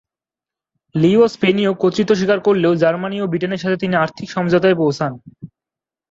[0.95, 5.11] লিও স্পেনীয় কর্তৃত্ব স্বীকার করলেও জার্মানি ও ব্রিটেনের সাথে তিনি আর্থিক সমঝোতায় পৌঁছান।